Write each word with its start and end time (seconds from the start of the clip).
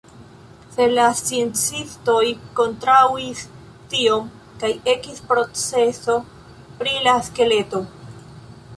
Sed 0.75 0.93
la 0.99 1.03
sciencistoj 1.19 2.23
kontraŭis 2.61 3.45
tion 3.93 4.27
kaj 4.65 4.73
ekis 4.97 5.23
proceso 5.33 6.19
pri 6.83 7.01
la 7.11 7.19
skeleto. 7.31 7.89